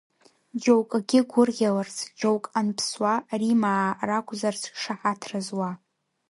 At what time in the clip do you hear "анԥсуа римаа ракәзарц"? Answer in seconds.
2.59-4.61